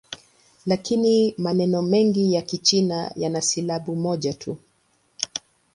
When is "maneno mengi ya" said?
1.37-2.41